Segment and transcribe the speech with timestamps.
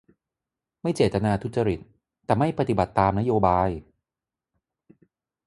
[0.81, 1.79] ไม่เจตนาทุจริต
[2.25, 3.69] แต่ไม่ปฏิบัติตามนโยบาย!